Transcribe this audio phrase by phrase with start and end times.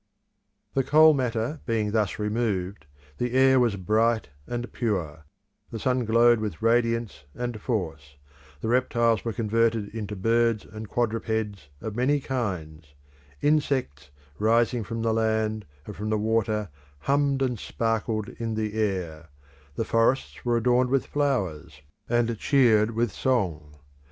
[0.73, 2.87] The coal matter being thus removed,
[3.19, 5.27] the air was bright and pure;
[5.69, 8.15] the sun glowed with radiance and force;
[8.61, 12.95] the reptiles were converted into birds and quadrupeds of many kinds;
[13.43, 14.09] insects
[14.39, 16.69] rising from the land and from the water
[17.01, 19.29] hummed and sparkled in the air;
[19.75, 23.77] the forests were adorned with flowers, and cheered with song.